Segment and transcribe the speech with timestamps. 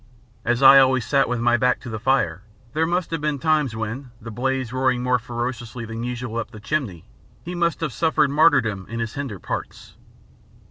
[0.43, 2.41] As I always sat with my back to the fire
[2.73, 6.59] there must have been times when, the blaze roaring more fiercely than usual up the
[6.59, 7.05] chimney,
[7.43, 9.97] he must have suffered martyrdom in his hinder parts.